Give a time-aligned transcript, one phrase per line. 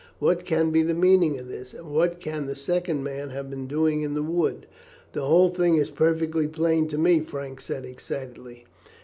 [0.17, 3.67] What can be the meaning of this, and what can the second man have been
[3.67, 4.65] doing in the wood?"
[5.13, 8.65] "The whole thing is perfectly plain to me," Frank said excitedly.